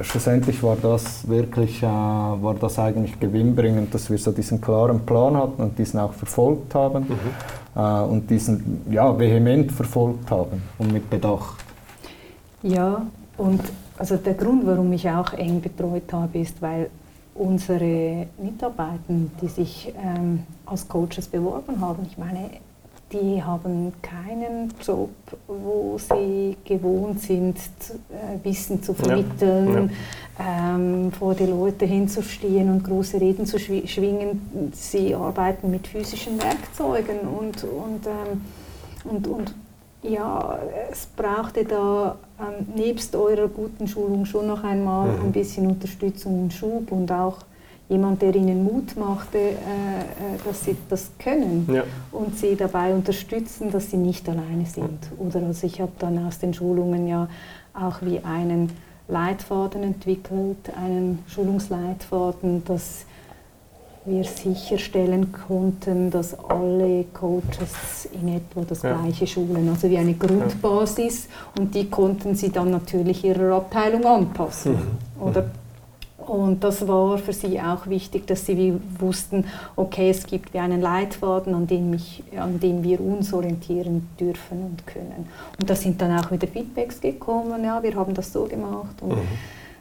[0.00, 5.00] äh, schlussendlich war das wirklich, äh, war das eigentlich gewinnbringend, dass wir so diesen klaren
[5.00, 7.80] Plan hatten und diesen auch verfolgt haben mhm.
[7.80, 11.62] äh, und diesen ja, vehement verfolgt haben und mit Bedacht.
[12.62, 13.60] Ja, und
[13.98, 16.90] also der Grund, warum ich auch eng betreut habe, ist, weil
[17.38, 19.00] unsere Mitarbeiter,
[19.40, 22.50] die sich ähm, als Coaches beworben haben, ich meine,
[23.12, 25.10] die haben keinen Job,
[25.46, 29.90] wo sie gewohnt sind, äh, Wissen zu vermitteln,
[30.38, 30.44] ja.
[30.44, 30.74] Ja.
[30.74, 34.72] Ähm, vor die Leute hinzustehen und große Reden zu schwingen.
[34.74, 38.40] Sie arbeiten mit physischen Werkzeugen und, und, ähm,
[39.04, 39.54] und, und
[40.08, 40.58] ja,
[40.90, 45.26] es brauchte da ähm, nebst eurer guten Schulung schon noch einmal mhm.
[45.26, 47.38] ein bisschen Unterstützung und Schub und auch
[47.88, 49.54] jemand, der ihnen Mut machte, äh, äh,
[50.44, 51.84] dass sie das können ja.
[52.12, 54.98] und sie dabei unterstützen, dass sie nicht alleine sind.
[55.18, 57.28] Oder also ich habe dann aus den Schulungen ja
[57.74, 58.72] auch wie einen
[59.08, 63.04] Leitfaden entwickelt, einen Schulungsleitfaden, dass
[64.06, 68.96] wir sicherstellen konnten, dass alle Coaches in etwa das ja.
[68.96, 74.72] gleiche schulen, also wie eine Grundbasis und die konnten sie dann natürlich ihrer Abteilung anpassen.
[74.72, 75.22] Mhm.
[75.22, 75.50] Oder?
[76.18, 79.44] Und das war für sie auch wichtig, dass sie wussten,
[79.76, 84.64] okay, es gibt wie einen Leitfaden, an dem, mich, an dem wir uns orientieren dürfen
[84.64, 85.28] und können.
[85.58, 88.96] Und da sind dann auch wieder Feedbacks gekommen, ja, wir haben das so gemacht.
[89.00, 89.28] Und, mhm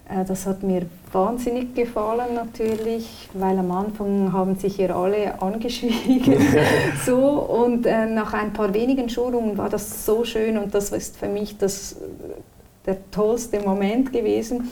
[0.08, 6.36] das hat mir wahnsinnig gefallen natürlich, weil am Anfang haben sich hier alle angeschwiegen.
[7.06, 11.18] so, und äh, nach ein paar wenigen Schulungen war das so schön und das ist
[11.18, 11.96] für mich das,
[12.86, 14.70] der tollste Moment gewesen,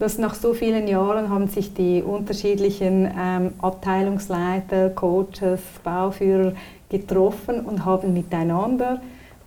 [0.00, 6.54] dass nach so vielen Jahren haben sich die unterschiedlichen ähm, Abteilungsleiter, Coaches, Bauführer
[6.88, 9.00] getroffen und haben miteinander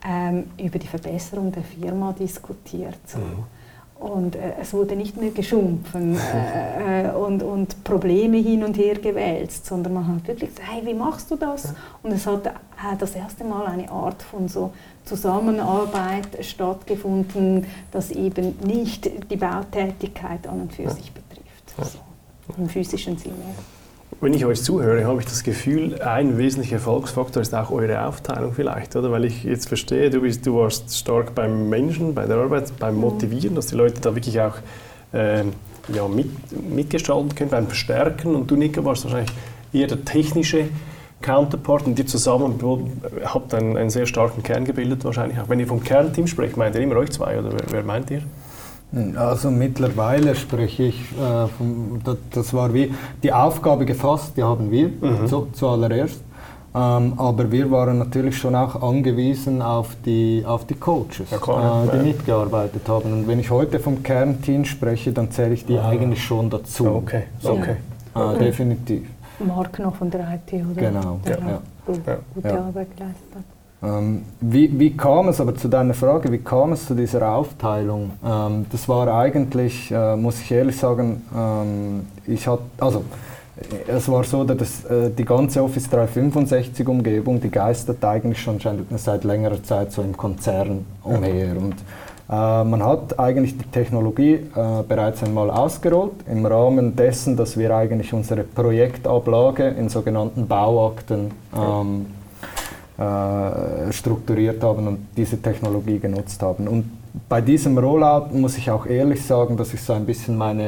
[0.08, 3.00] ähm, über die Verbesserung der Firma diskutiert.
[3.06, 3.18] So.
[3.18, 3.55] Mhm.
[4.00, 6.18] Und äh, es wurde nicht mehr geschumpfen
[6.80, 10.94] äh, und, und Probleme hin und her gewälzt, sondern man hat wirklich gesagt, hey, wie
[10.94, 11.74] machst du das?
[12.04, 12.52] Und es hat äh,
[13.00, 14.74] das erste Mal eine Art von so
[15.06, 22.00] Zusammenarbeit stattgefunden, das eben nicht die Bautätigkeit an und für sich betrifft, also
[22.58, 23.36] im physischen Sinne.
[24.26, 28.54] Wenn ich euch zuhöre, habe ich das Gefühl, ein wesentlicher Erfolgsfaktor ist auch eure Aufteilung
[28.54, 29.12] vielleicht, oder?
[29.12, 32.96] Weil ich jetzt verstehe, du, bist, du warst stark beim Menschen, bei der Arbeit, beim
[32.96, 34.56] Motivieren, dass die Leute da wirklich auch
[35.14, 35.44] äh,
[35.94, 36.28] ja, mit,
[36.68, 38.34] mitgestalten können, beim Verstärken.
[38.34, 39.32] Und du, Nico, warst wahrscheinlich
[39.72, 40.70] eher der technische
[41.22, 42.60] Counterpart und ihr zusammen
[43.26, 45.38] habt einen, einen sehr starken Kern gebildet wahrscheinlich.
[45.38, 48.10] Auch wenn ihr vom Kernteam sprecht, meint ihr immer euch zwei oder wer, wer meint
[48.10, 48.24] ihr?
[49.16, 54.72] Also mittlerweile spreche ich, äh, vom, das, das, war wie die Aufgabe gefasst, die haben
[54.72, 55.28] wir mhm.
[55.28, 56.22] zu, zuallererst.
[56.74, 61.86] Ähm, aber wir waren natürlich schon auch angewiesen auf die, auf die Coaches, ja, klar,
[61.86, 62.04] äh, die ja.
[62.04, 63.14] mitgearbeitet haben.
[63.14, 65.90] Und wenn ich heute vom Kernteam spreche, dann zähle ich die ah.
[65.90, 66.88] eigentlich schon dazu.
[66.88, 67.54] Okay, so.
[67.54, 67.78] okay.
[68.16, 69.08] Äh, definitiv.
[69.40, 70.82] Mark noch von der IT, oder?
[70.82, 71.62] Genau, der ja.
[71.86, 73.55] Gute, gute Arbeit geleistet hat.
[73.86, 78.12] Ähm, wie, wie, kam es, aber zu deiner Frage, wie kam es zu dieser Aufteilung?
[78.26, 83.04] Ähm, das war eigentlich, äh, muss ich ehrlich sagen, ähm, ich hatte, also
[83.88, 88.60] es war so, dass äh, die ganze Office 365 Umgebung, die geistert eigentlich schon
[88.98, 91.56] seit längerer Zeit so im Konzern umher.
[91.58, 91.76] Und
[92.28, 97.76] Äh, man hat eigentlich die Technologie äh, bereits einmal ausgerollt im Rahmen dessen, dass wir
[97.76, 102.08] eigentlich unsere Projektablage in sogenannten Bauakten ähm,
[102.98, 106.68] äh, strukturiert haben und diese Technologie genutzt haben.
[106.68, 106.92] Und
[107.30, 110.68] bei diesem Rollout muss ich auch ehrlich sagen, dass ich so ein bisschen meine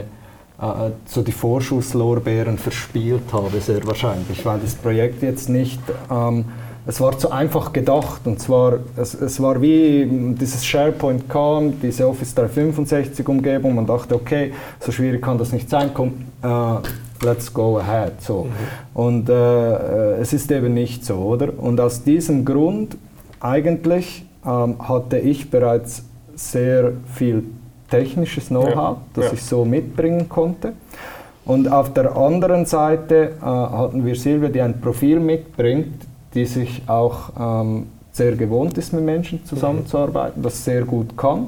[0.59, 5.79] äh, so die Vorschusslorbeeren verspielt habe, sehr wahrscheinlich, weil das Projekt jetzt nicht
[6.11, 6.45] ähm,
[6.87, 10.07] es war zu einfach gedacht und zwar, es, es war wie
[10.39, 15.69] dieses SharePoint kam, diese Office 365 Umgebung, man dachte, okay, so schwierig kann das nicht
[15.69, 16.13] sein, komm,
[16.43, 16.79] uh,
[17.23, 18.21] let's go ahead.
[18.21, 18.45] So.
[18.45, 18.51] Mhm.
[18.93, 21.49] Und äh, es ist eben nicht so, oder?
[21.57, 22.97] Und aus diesem Grund
[23.39, 26.03] eigentlich ähm, hatte ich bereits
[26.35, 27.43] sehr viel
[27.89, 28.97] technisches Know-how, ja.
[29.13, 29.33] das ja.
[29.33, 30.73] ich so mitbringen konnte.
[31.45, 36.83] Und auf der anderen Seite äh, hatten wir Silvia, die ein Profil mitbringt, die sich
[36.87, 41.47] auch ähm, sehr gewohnt ist, mit Menschen zusammenzuarbeiten, das sehr gut kann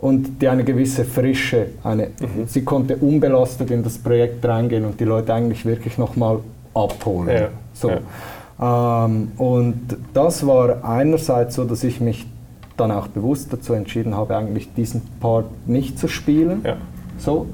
[0.00, 2.46] und die eine gewisse Frische, eine, mhm.
[2.46, 6.38] sie konnte unbelastet in das Projekt reingehen und die Leute eigentlich wirklich nochmal
[6.74, 7.28] abholen.
[7.28, 7.48] Ja.
[7.74, 7.90] So.
[7.90, 9.04] Ja.
[9.04, 12.26] Ähm, und das war einerseits so, dass ich mich
[12.76, 16.62] dann auch bewusst dazu entschieden habe, eigentlich diesen Part nicht zu spielen.
[16.64, 16.76] Ja.
[17.18, 17.46] So.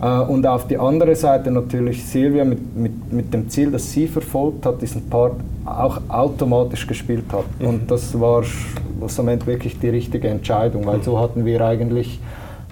[0.00, 4.06] Äh, und auf die andere Seite natürlich Silvia mit, mit, mit dem Ziel, das sie
[4.06, 7.44] verfolgt hat, diesen Part auch automatisch gespielt hat.
[7.58, 7.66] Mhm.
[7.66, 11.02] Und das war schlussendlich wirklich die richtige Entscheidung, weil mhm.
[11.02, 12.20] so hatten wir eigentlich,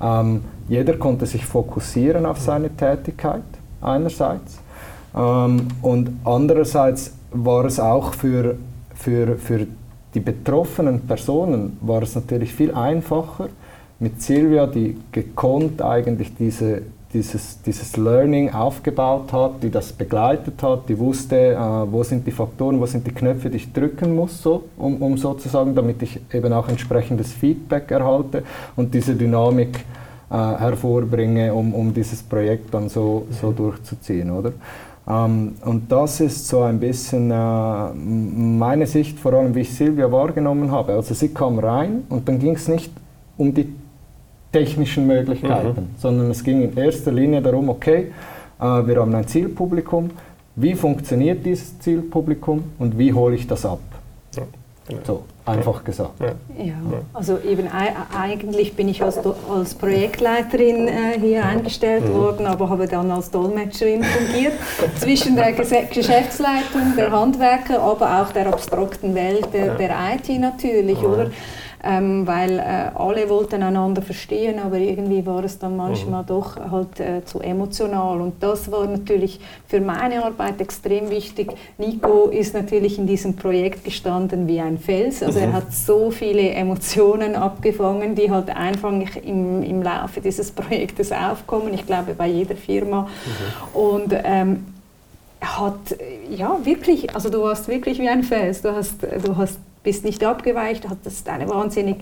[0.03, 3.43] ähm, jeder konnte sich fokussieren auf seine Tätigkeit
[3.81, 4.59] einerseits
[5.15, 8.57] ähm, und andererseits war es auch für,
[8.95, 9.67] für, für
[10.15, 13.49] die betroffenen Personen war es natürlich viel einfacher,
[14.01, 16.83] mit Silvia, die gekonnt eigentlich diese,
[17.14, 22.33] dieses, dieses Learning aufgebaut hat, die das begleitet hat, die wusste, äh, wo sind die
[22.33, 26.20] Faktoren, wo sind die Knöpfe, die ich drücken muss, so, um, um sozusagen, damit ich
[26.33, 28.42] eben auch entsprechendes Feedback erhalte
[28.77, 29.79] und diese Dynamik
[30.31, 33.57] äh, hervorbringe, um, um dieses Projekt dann so, so mhm.
[33.57, 34.53] durchzuziehen, oder?
[35.07, 40.11] Ähm, und das ist so ein bisschen äh, meine Sicht, vor allem wie ich Silvia
[40.11, 40.94] wahrgenommen habe.
[40.94, 42.90] Also sie kam rein und dann ging es nicht
[43.37, 43.72] um die
[44.55, 45.88] technischen Möglichkeiten, mhm.
[45.99, 48.12] sondern es ging in erster Linie darum, okay,
[48.61, 50.11] äh, wir haben ein Zielpublikum,
[50.55, 53.81] wie funktioniert dieses Zielpublikum und wie hole ich das ab?
[54.37, 54.43] Ja,
[54.87, 55.01] genau.
[55.05, 56.21] So, einfach gesagt.
[56.21, 56.64] Ja.
[56.64, 56.75] ja.
[57.12, 57.69] also eben
[58.17, 59.19] eigentlich bin ich als,
[59.51, 62.14] als Projektleiterin äh, hier eingestellt mhm.
[62.14, 64.53] worden, aber habe dann als Dolmetscherin fungiert
[65.01, 71.07] zwischen der Geschäftsleitung, der Handwerker, aber auch der abstrakten Welt der, der IT natürlich, mhm.
[71.07, 71.31] oder?
[71.85, 76.27] Ähm, weil äh, alle wollten einander verstehen, aber irgendwie war es dann manchmal mhm.
[76.27, 81.53] doch halt äh, zu emotional und das war natürlich für meine Arbeit extrem wichtig.
[81.79, 85.44] Nico ist natürlich in diesem Projekt gestanden wie ein Fels, also mhm.
[85.44, 88.92] er hat so viele Emotionen abgefangen, die halt einfach
[89.23, 93.79] im, im Laufe dieses Projektes aufkommen, ich glaube bei jeder Firma mhm.
[93.79, 94.66] und ähm,
[95.40, 95.97] hat
[96.31, 100.25] ja wirklich, also du warst wirklich wie ein Fels, du hast, du hast bist nicht
[100.25, 101.99] abgeweicht, hattest eine wahnsinnig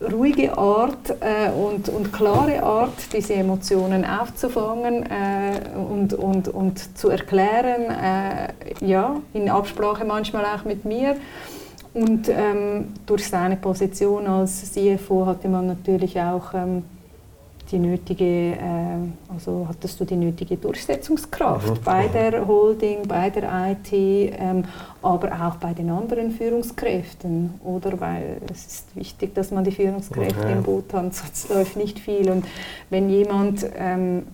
[0.00, 7.10] ruhige Art äh, und, und klare Art, diese Emotionen aufzufangen äh, und, und, und zu
[7.10, 11.16] erklären, äh, ja, in Absprache manchmal auch mit mir.
[11.92, 16.84] Und ähm, durch seine Position als CFO hatte man natürlich auch ähm,
[17.70, 21.84] die nötige, äh, also hattest du die nötige Durchsetzungskraft mhm.
[21.84, 24.64] bei der Holding, bei der IT, ähm,
[25.02, 28.00] aber auch bei den anderen Führungskräften, oder?
[28.00, 30.52] Weil es ist wichtig, dass man die Führungskräfte okay.
[30.52, 32.30] im Boot hat, sonst läuft nicht viel.
[32.30, 32.44] Und
[32.90, 34.24] wenn jemand, ähm,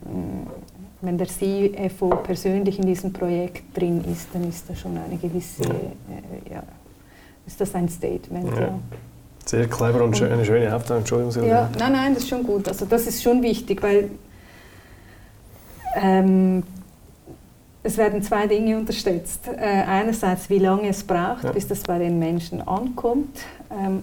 [1.01, 5.63] wenn der CFO persönlich in diesem Projekt drin ist, dann ist das schon eine gewisse,
[5.63, 6.63] äh, ja,
[7.45, 8.55] ist das ein Statement.
[8.55, 8.61] Ja.
[8.61, 8.79] ja.
[9.47, 11.01] Sehr clever und schön, eine schöne Aufteilung.
[11.01, 11.49] Entschuldigung, Silvia.
[11.49, 12.67] Ja, nein, nein, das ist schon gut.
[12.67, 14.11] Also das ist schon wichtig, weil
[15.95, 16.63] ähm,
[17.83, 19.47] es werden zwei Dinge unterstützt.
[19.47, 21.51] Äh, einerseits, wie lange es braucht, ja.
[21.51, 23.39] bis das bei den Menschen ankommt,
[23.71, 24.01] ähm,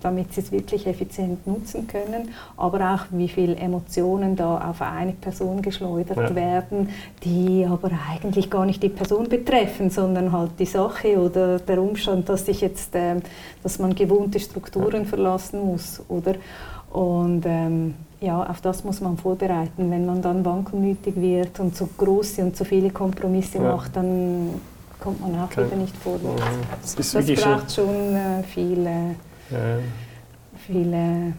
[0.00, 5.12] damit sie es wirklich effizient nutzen können, aber auch, wie viele Emotionen da auf eine
[5.12, 6.34] Person geschleudert ja.
[6.34, 6.90] werden,
[7.24, 12.28] die aber eigentlich gar nicht die Person betreffen, sondern halt die Sache oder der Umstand,
[12.28, 13.16] dass sich jetzt, äh,
[13.62, 15.08] dass man gewohnte Strukturen ja.
[15.08, 16.34] verlassen muss, oder?
[16.90, 19.90] Und ähm, ja, auf das muss man vorbereiten.
[19.90, 23.74] Wenn man dann wankelmütig wird und so große und so viele Kompromisse ja.
[23.74, 24.60] macht, dann
[24.98, 25.66] kommt man auch okay.
[25.66, 26.40] wieder nicht vorwärts.
[26.40, 29.14] Ja, das, das braucht schon äh, viele,
[29.50, 29.78] ja.
[30.66, 31.32] viele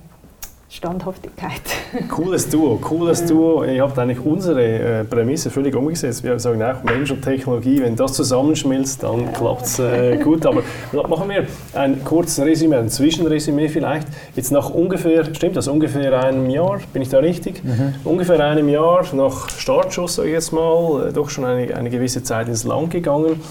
[0.72, 1.62] Standhaftigkeit.
[2.10, 3.64] Cooles Duo, cooles Duo.
[3.64, 6.24] Ihr habt eigentlich unsere äh, Prämisse völlig umgesetzt.
[6.24, 10.46] Wir sagen auch Mensch und Technologie, wenn das zusammenschmilzt, dann klappt es äh, gut.
[10.46, 10.62] Aber
[11.10, 14.08] machen wir ein kurzes Resümee, ein Zwischenresümee vielleicht.
[14.36, 17.64] Jetzt nach ungefähr, stimmt das, ungefähr einem Jahr, bin ich da richtig?
[17.64, 17.96] Mhm.
[18.04, 22.22] Ungefähr einem Jahr nach Startschuss, sage ich jetzt mal, äh, doch schon eine, eine gewisse
[22.22, 23.42] Zeit ins Land gegangen.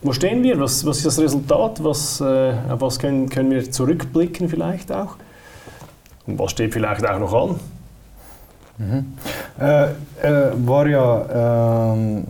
[0.00, 0.60] Wo stehen wir?
[0.60, 1.82] Was, was ist das Resultat?
[1.82, 5.16] Was, äh, auf was können, können wir zurückblicken vielleicht auch?
[6.36, 7.60] Was steht vielleicht auch noch an?
[8.78, 9.04] Mhm.
[9.60, 12.22] Äh, äh, war, ja, äh,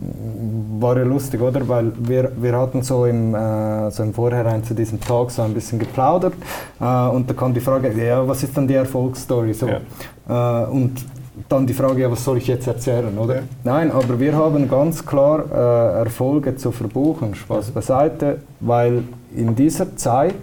[0.79, 1.67] war ja lustig, oder?
[1.67, 5.53] Weil wir, wir hatten so im, äh, so im Vorhinein zu diesem Tag so ein
[5.53, 6.33] bisschen geplaudert
[6.79, 9.53] äh, und da kam die Frage, ja, was ist dann die Erfolgsstory?
[9.53, 9.67] So.
[9.67, 10.63] Ja.
[10.63, 11.05] Äh, und
[11.47, 13.35] dann die Frage, ja, was soll ich jetzt erzählen, oder?
[13.35, 13.41] Ja.
[13.63, 20.33] Nein, aber wir haben ganz klar Erfolge zu verbuchen, Spaß beiseite, weil in dieser Zeit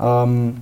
[0.00, 0.56] ähm,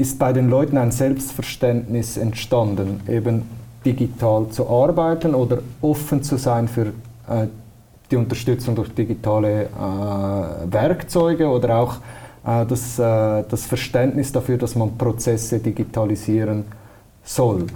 [0.00, 3.42] ist bei den Leuten ein Selbstverständnis entstanden, eben
[3.84, 6.86] digital zu arbeiten oder offen zu sein für
[7.28, 7.46] äh,
[8.10, 11.96] die Unterstützung durch digitale äh, Werkzeuge oder auch
[12.44, 16.64] äh, das, äh, das Verständnis dafür, dass man Prozesse digitalisieren
[17.22, 17.66] soll.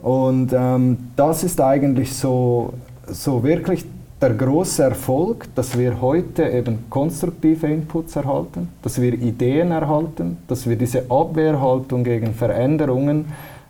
[0.00, 2.74] Und ähm, das ist eigentlich so,
[3.06, 3.84] so wirklich
[4.20, 10.66] der große Erfolg, dass wir heute eben konstruktive Inputs erhalten, dass wir Ideen erhalten, dass
[10.66, 13.26] wir diese Abwehrhaltung gegen Veränderungen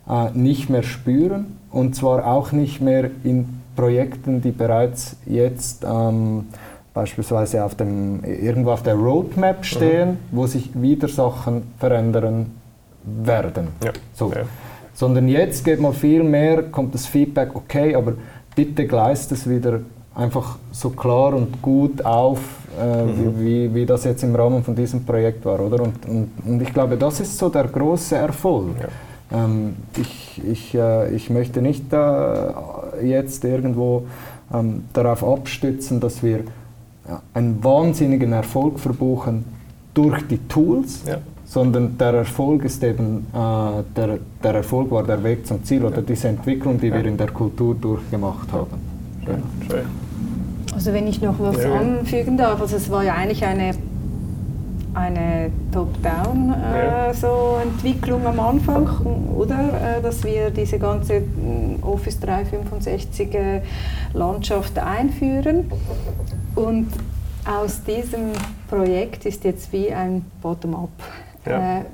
[0.08, 6.46] äh, nicht mehr spüren und zwar auch nicht mehr in Projekten, die bereits jetzt ähm,
[6.94, 10.16] beispielsweise auf dem, irgendwo auf der Roadmap stehen, mhm.
[10.30, 12.52] wo sich wieder Sachen verändern
[13.04, 13.68] werden.
[13.84, 13.92] Ja.
[14.14, 14.32] So.
[14.32, 14.42] Ja.
[14.94, 18.14] Sondern jetzt geht mal viel mehr, kommt das Feedback, okay, aber
[18.54, 19.80] bitte gleist es wieder
[20.16, 22.40] einfach so klar und gut auf,
[22.80, 23.38] äh, mhm.
[23.38, 25.82] wie, wie das jetzt im Rahmen von diesem Projekt war, oder?
[25.82, 28.74] Und, und, und ich glaube, das ist so der große Erfolg.
[28.80, 29.44] Ja.
[29.44, 34.06] Ähm, ich, ich, äh, ich möchte nicht äh, jetzt irgendwo
[34.52, 36.40] ähm, darauf abstützen, dass wir
[37.34, 39.44] einen wahnsinnigen Erfolg verbuchen
[39.94, 41.18] durch die Tools, ja.
[41.44, 46.02] sondern der Erfolg ist eben, äh, der, der Erfolg war der Weg zum Ziel oder
[46.02, 48.80] diese Entwicklung, die wir in der Kultur durchgemacht haben.
[49.24, 49.42] Schön.
[49.68, 50.05] Schön.
[50.76, 51.72] Also wenn ich noch was ja.
[51.72, 53.70] anfügen darf, also es war ja eigentlich eine,
[54.92, 58.86] eine Top-Down äh, so Entwicklung am Anfang,
[59.34, 59.96] oder?
[59.96, 63.62] Äh, dass wir diese ganze mm, Office 365 äh,
[64.12, 65.70] Landschaft einführen.
[66.54, 66.88] Und
[67.46, 68.32] aus diesem
[68.68, 70.90] Projekt ist jetzt wie ein Bottom-up.
[71.46, 71.78] Ja.
[71.78, 71.84] Äh,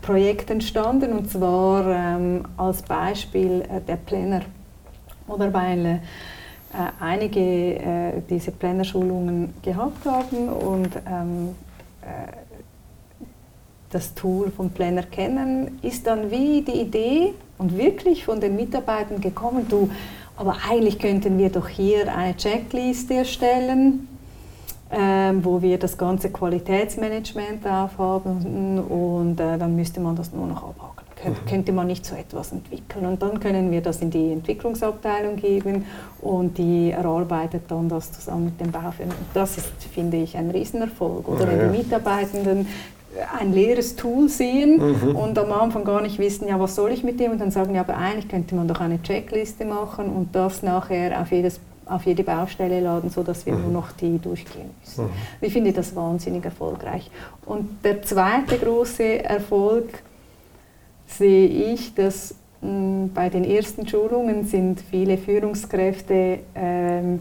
[0.00, 4.40] Projekt entstanden und zwar ähm, als Beispiel äh, der Planner.
[5.28, 5.98] Oder weil äh,
[7.00, 11.54] einige äh, diese Plannerschulungen gehabt haben und ähm,
[12.02, 12.32] äh,
[13.90, 19.20] das Tool vom Planner kennen, ist dann wie die Idee und wirklich von den Mitarbeitern
[19.20, 19.90] gekommen, du,
[20.36, 24.08] aber eigentlich könnten wir doch hier eine Checkliste erstellen,
[24.90, 30.46] ähm, wo wir das ganze Qualitätsmanagement drauf haben und äh, dann müsste man das nur
[30.46, 31.05] noch abhaken
[31.48, 33.06] könnte man nicht so etwas entwickeln.
[33.06, 35.86] Und dann können wir das in die Entwicklungsabteilung geben
[36.20, 39.14] und die erarbeitet dann das zusammen mit dem Baufirmen.
[39.34, 41.28] Das ist, finde ich, ein Riesenerfolg.
[41.28, 42.66] Oder ja, wenn die Mitarbeitenden
[43.38, 45.16] ein leeres Tool sehen mhm.
[45.16, 47.32] und am Anfang gar nicht wissen, ja, was soll ich mit dem?
[47.32, 51.20] Und dann sagen, ja, aber eigentlich könnte man doch eine Checkliste machen und das nachher
[51.20, 53.62] auf jedes auf jede Baustelle laden, sodass wir mhm.
[53.62, 55.04] nur noch die durchgehen müssen.
[55.04, 55.10] Mhm.
[55.40, 57.10] Ich finde das wahnsinnig erfolgreich.
[57.44, 60.02] Und der zweite große Erfolg
[61.06, 67.20] sehe ich, dass mh, mm, bei den ersten Schulungen sind viele Führungskräfte ähm,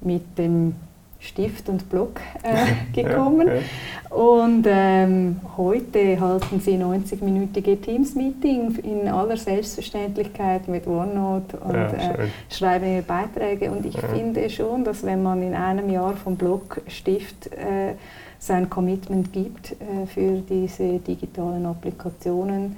[0.00, 0.74] mit dem
[1.22, 3.46] Stift und Block äh, gekommen.
[3.46, 4.16] Ja, ja.
[4.16, 12.28] Und ähm, heute halten sie 90-minütige Teams-Meeting in aller Selbstverständlichkeit mit OneNote und ja, äh,
[12.50, 13.70] schreiben ihre Beiträge.
[13.70, 17.94] Und ich finde schon, dass wenn man in einem Jahr vom Block Stift äh,
[18.38, 22.76] sein Commitment gibt äh, für diese digitalen Applikationen,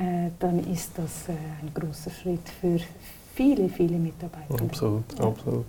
[0.00, 2.78] äh, dann ist das äh, ein großer Schritt für
[3.34, 4.64] viele, viele Mitarbeiter.
[4.64, 5.26] Absolut, ja.
[5.26, 5.66] absolut.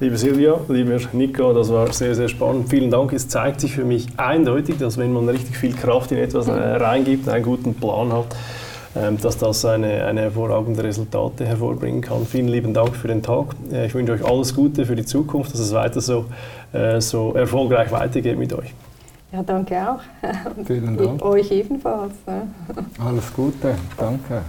[0.00, 2.70] Liebe Silvia, lieber Nico, das war sehr, sehr spannend.
[2.70, 3.12] Vielen Dank.
[3.12, 6.52] Es zeigt sich für mich eindeutig, dass wenn man richtig viel Kraft in etwas äh,
[6.52, 8.34] reingibt, einen guten Plan hat,
[8.96, 12.24] ähm, dass das eine, eine hervorragende Resultate hervorbringen kann.
[12.24, 13.48] Vielen lieben Dank für den Tag.
[13.86, 16.24] Ich wünsche euch alles Gute für die Zukunft, dass es weiter so,
[16.98, 18.74] so erfolgreich weitergeht mit euch.
[19.34, 20.00] Ja, danke auch.
[20.64, 21.20] Vielen Dank.
[21.22, 22.12] Euch ebenfalls.
[23.00, 24.42] Alles Gute, danke.